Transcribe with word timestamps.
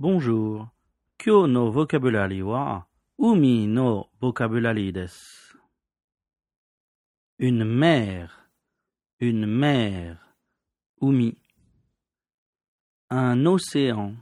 Bonjour. 0.00 0.72
Kyo 1.18 1.46
no 1.46 1.70
vocabulary 1.70 2.40
wa 2.42 2.86
umi 3.18 3.66
no 3.66 4.08
vocabulary 4.18 4.92
desu. 4.92 5.60
Une 7.38 7.66
mer, 7.66 8.30
une 9.20 9.44
mer, 9.44 10.16
umi. 11.02 11.36
Un 13.10 13.44
océan, 13.44 14.16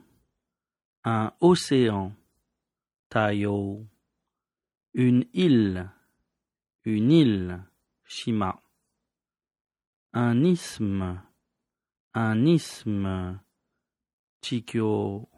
un 1.05 1.31
océan, 1.41 2.11
tayo. 3.09 3.87
Une 4.95 5.27
île, 5.33 5.89
une 6.85 7.13
île, 7.13 7.63
shima. 8.05 8.61
Un 10.13 10.43
isthme, 10.43 11.23
un 12.15 12.47
isthme, 12.47 13.39
chikyo. 14.43 15.29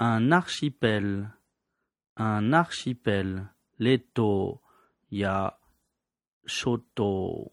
Un 0.00 0.30
archipel, 0.30 1.28
un 2.14 2.52
archipel, 2.52 3.48
leto, 3.78 4.62
ya, 5.10 5.58
shoto. 6.46 7.50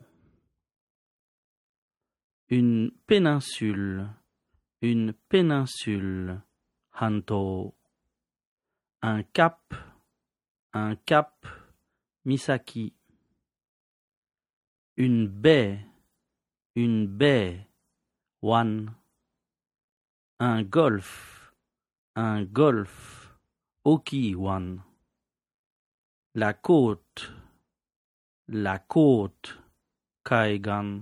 Une 2.47 2.91
péninsule, 3.07 4.07
une 4.81 5.13
péninsule, 5.27 6.43
hanto. 6.91 7.73
Un 9.01 9.23
cap, 9.33 9.73
un 10.71 10.95
cap, 10.97 11.47
misaki. 12.25 12.93
Une 14.97 15.27
baie, 15.27 15.79
une 16.75 17.07
baie, 17.07 17.67
one. 18.43 18.93
Un 20.39 20.61
golfe, 20.61 21.34
un 22.15 22.43
golfe, 22.45 23.37
oki-one. 23.83 24.81
La 26.33 26.53
côte, 26.53 27.31
la 28.47 28.79
côte, 28.79 29.59
kaigan. 30.23 31.01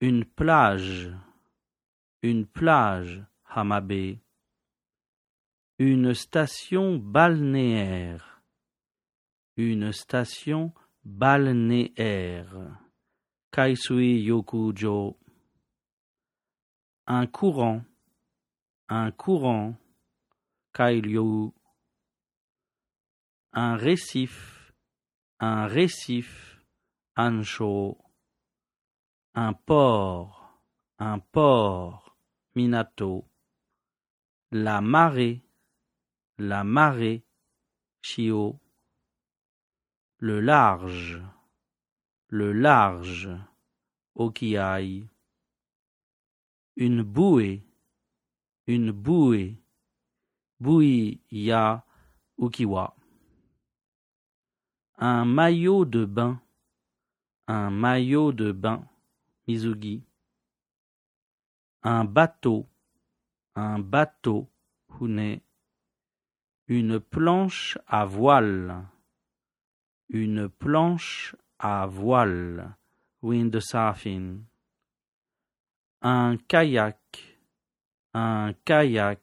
Une 0.00 0.24
plage, 0.24 1.12
une 2.22 2.46
plage, 2.46 3.22
hamabe. 3.46 4.18
Une 5.78 6.14
station 6.14 6.96
balnéaire, 6.96 8.42
une 9.56 9.92
station 9.92 10.72
balnéaire, 11.04 12.54
kaisui 13.50 14.20
yokujo. 14.22 15.16
Un 17.06 17.26
courant, 17.26 17.82
un 18.92 19.12
courant, 19.12 19.76
kairyu. 20.74 21.52
Un 23.52 23.76
récif, 23.76 24.72
un 25.38 25.66
récif, 25.66 26.60
ansho. 27.16 27.98
Un 29.34 29.52
port, 29.52 30.60
un 30.98 31.20
port, 31.20 32.16
minato. 32.56 33.28
La 34.50 34.80
marée, 34.80 35.44
la 36.38 36.64
marée, 36.64 37.24
shio. 38.02 38.58
Le 40.18 40.40
large, 40.40 41.22
le 42.26 42.52
large, 42.52 43.30
okiai. 44.16 45.06
Une 46.74 47.02
bouée, 47.02 47.69
une 48.66 48.92
bouée, 48.92 49.56
bouille 50.60 51.20
ya 51.30 51.82
ukiwa. 52.38 52.94
Un 54.98 55.24
maillot 55.24 55.84
de 55.84 56.04
bain, 56.04 56.40
un 57.46 57.70
maillot 57.70 58.32
de 58.32 58.52
bain, 58.52 58.86
mizugi. 59.46 60.04
Un 61.82 62.04
bateau, 62.04 62.68
un 63.54 63.78
bateau, 63.78 64.48
hune. 65.00 65.40
Une 66.68 67.00
planche 67.00 67.78
à 67.88 68.04
voile, 68.04 68.86
une 70.08 70.48
planche 70.48 71.34
à 71.58 71.86
voile, 71.86 72.76
windsurfing. 73.22 74.44
Un 76.02 76.36
kayak, 76.36 77.29
un 78.14 78.54
kayak, 78.64 79.22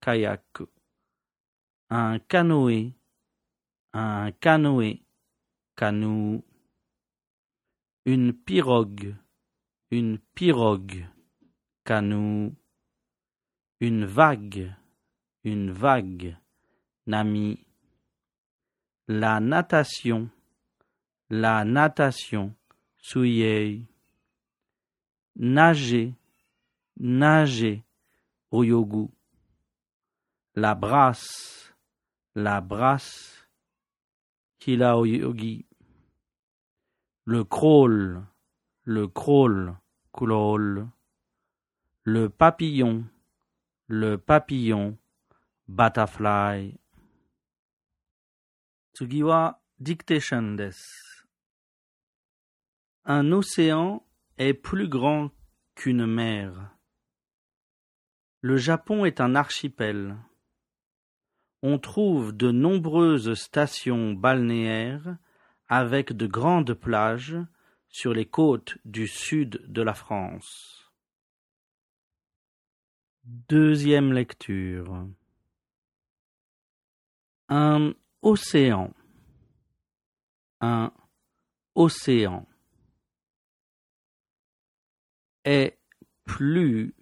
kayak. 0.00 0.62
Un 1.90 2.20
canoë, 2.30 2.92
un 3.94 4.32
canoë, 4.40 4.92
canoë. 5.76 6.42
Une 8.06 8.32
pirogue, 8.32 9.14
une 9.90 10.18
pirogue, 10.34 11.06
canoë. 11.84 12.56
Une 13.82 14.04
vague, 14.04 14.74
une 15.42 15.70
vague, 15.70 16.36
nami. 17.06 17.64
La 19.08 19.40
natation, 19.40 20.28
la 21.30 21.64
natation, 21.64 22.54
suyei. 22.98 23.86
Nager, 25.34 26.12
nager, 26.98 27.82
oyogu. 28.50 29.10
La 30.54 30.74
brasse, 30.74 31.72
la 32.34 32.60
brasse, 32.60 33.48
Kilaoyogi. 34.58 35.66
Le 37.24 37.44
crawl, 37.44 38.26
le 38.84 39.08
crawl, 39.08 39.76
kulol. 40.12 40.88
Le 42.04 42.28
papillon, 42.28 43.04
le 43.86 44.16
papillon, 44.16 44.98
butterfly. 45.68 46.76
Tsugiwa 48.92 49.62
dictation 49.78 50.56
desu. 50.56 51.26
Un 53.04 53.32
océan 53.32 54.02
est 54.36 54.54
plus 54.54 54.88
grand 54.88 55.30
qu'une 55.74 56.06
mer. 56.06 56.76
Le 58.42 58.56
Japon 58.56 59.04
est 59.04 59.20
un 59.20 59.34
archipel. 59.34 60.16
On 61.62 61.78
trouve 61.78 62.34
de 62.34 62.50
nombreuses 62.50 63.34
stations 63.34 64.14
balnéaires 64.14 65.18
avec 65.68 66.14
de 66.14 66.26
grandes 66.26 66.72
plages 66.72 67.36
sur 67.88 68.14
les 68.14 68.24
côtes 68.24 68.78
du 68.86 69.06
sud 69.06 69.60
de 69.66 69.82
la 69.82 69.92
France. 69.92 70.90
Deuxième 73.24 74.14
lecture. 74.14 75.06
Un 77.50 77.92
océan. 78.22 78.94
Un 80.62 80.92
océan 81.74 82.46
est 85.44 85.78
plus 86.24 86.94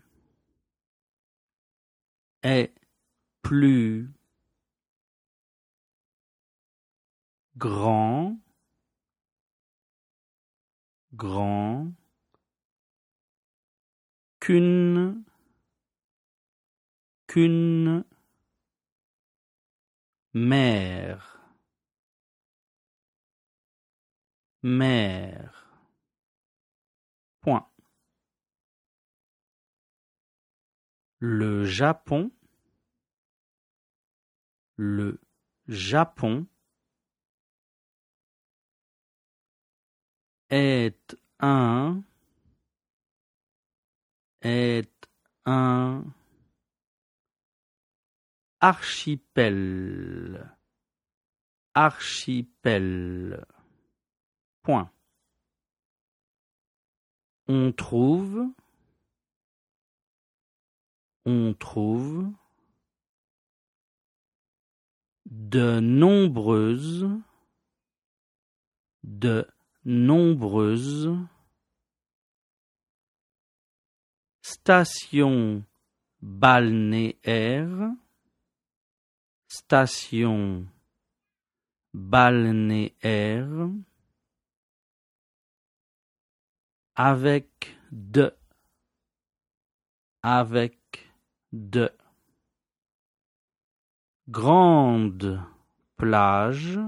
est 2.42 2.74
plus 3.42 4.10
grand 7.56 8.38
grand 11.12 11.92
qu'une 14.40 15.24
qu'une 17.26 18.04
mère. 20.34 21.40
Mère. 24.62 25.66
Point. 27.40 27.68
Le 31.20 31.64
Japon 31.64 32.30
le 34.78 35.20
Japon 35.66 36.46
est 40.50 41.16
un 41.40 42.02
est 44.40 45.08
un 45.46 46.04
archipel. 48.60 50.54
Archipel. 51.74 53.44
Point. 54.62 54.90
On 57.48 57.72
trouve 57.72 58.52
on 61.24 61.52
trouve 61.52 62.32
de 65.30 65.80
nombreuses, 65.80 67.06
de 69.04 69.46
nombreuses 69.84 71.10
stations 74.42 75.64
balnéaires, 76.20 77.90
stations 79.48 80.66
balnéaires 81.94 83.68
avec 86.94 87.76
de 87.92 88.34
avec 90.22 91.08
de 91.52 91.90
grandes 94.28 95.42
plages 95.96 96.78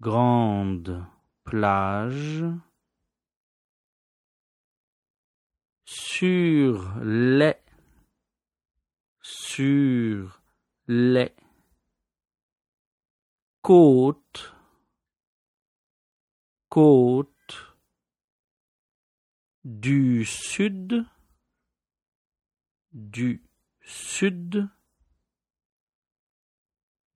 grandes 0.00 1.04
plages 1.44 2.44
sur 5.84 6.94
les. 7.02 7.56
Sur 9.20 10.40
les. 10.86 11.34
Côtes 13.62 14.54
côtes 16.68 17.76
du 19.64 20.24
sud. 20.24 21.04
Du 22.92 23.42
sud 23.82 24.68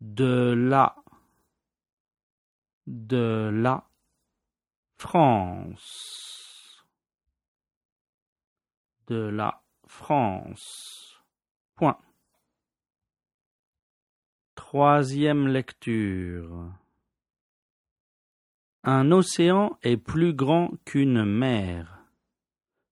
de 0.03 0.53
la 0.53 0.97
de 2.89 3.51
la 3.55 3.89
France. 4.99 6.85
De 9.07 9.29
la 9.29 9.63
France. 9.87 11.23
Point. 11.77 11.99
Troisième 14.57 15.47
lecture. 15.47 16.73
Un 18.83 19.13
océan 19.13 19.79
est 19.83 19.97
plus 19.97 20.35
grand 20.35 20.73
qu'une 20.85 21.25
mer. 21.25 22.01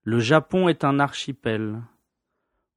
Le 0.04 0.20
Japon 0.20 0.68
est 0.68 0.84
un 0.84 1.00
archipel. 1.00 1.82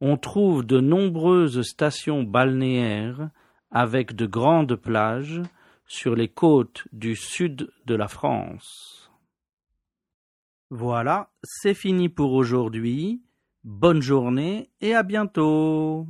On 0.01 0.17
trouve 0.17 0.65
de 0.65 0.79
nombreuses 0.79 1.61
stations 1.61 2.23
balnéaires 2.23 3.29
avec 3.73 4.15
de 4.15 4.27
grandes 4.27 4.75
plages 4.75 5.41
sur 5.85 6.15
les 6.15 6.29
côtes 6.29 6.87
du 6.93 7.15
sud 7.15 7.69
de 7.85 7.95
la 7.95 8.07
France. 8.07 9.11
Voilà, 10.69 11.31
c'est 11.43 11.73
fini 11.73 12.07
pour 12.07 12.33
aujourd'hui. 12.33 13.21
Bonne 13.63 14.01
journée 14.01 14.69
et 14.79 14.93
à 14.93 15.03
bientôt. 15.03 16.07